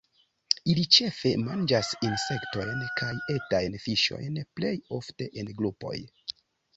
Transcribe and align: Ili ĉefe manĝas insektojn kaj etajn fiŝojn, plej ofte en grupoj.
Ili 0.71 0.83
ĉefe 0.95 1.33
manĝas 1.41 1.91
insektojn 2.07 2.81
kaj 3.01 3.09
etajn 3.33 3.77
fiŝojn, 3.83 4.39
plej 4.61 4.73
ofte 5.01 5.29
en 5.43 5.53
grupoj. 5.61 5.93